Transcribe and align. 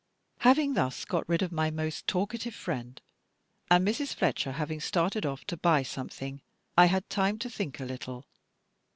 Having 0.39 0.73
thus 0.73 1.05
got 1.05 1.29
rid 1.29 1.43
of 1.43 1.51
my 1.51 1.69
most 1.69 2.07
talkative 2.07 2.55
friend, 2.55 2.99
and 3.69 3.87
Mrs. 3.87 4.15
Fletcher 4.15 4.53
having 4.53 4.79
started 4.81 5.27
off 5.27 5.45
to 5.45 5.55
buy 5.55 5.83
something, 5.83 6.41
I 6.75 6.87
had 6.87 7.07
time 7.07 7.37
to 7.37 7.51
think 7.51 7.79
a 7.79 7.85
little. 7.85 8.25